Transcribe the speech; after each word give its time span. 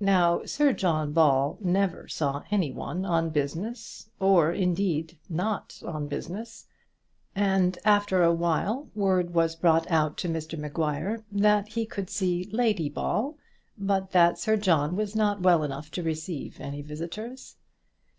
Now, 0.00 0.44
Sir 0.44 0.74
John 0.74 1.14
Ball 1.14 1.56
never 1.62 2.06
saw 2.06 2.42
any 2.50 2.70
one 2.70 3.06
on 3.06 3.30
business, 3.30 4.10
or, 4.20 4.52
indeed, 4.52 5.16
not 5.30 5.82
on 5.82 6.08
business; 6.08 6.66
and, 7.34 7.78
after 7.82 8.22
a 8.22 8.34
while, 8.34 8.90
word 8.94 9.32
was 9.32 9.56
brought 9.56 9.90
out 9.90 10.18
to 10.18 10.28
Mr 10.28 10.58
Maguire 10.58 11.24
that 11.32 11.68
he 11.68 11.86
could 11.86 12.10
see 12.10 12.50
Lady 12.52 12.90
Ball, 12.90 13.34
but 13.78 14.10
that 14.10 14.38
Sir 14.38 14.58
John 14.58 14.94
was 14.94 15.16
not 15.16 15.40
well 15.40 15.62
enough 15.62 15.90
to 15.92 16.02
receive 16.02 16.60
any 16.60 16.82
visitors. 16.82 17.56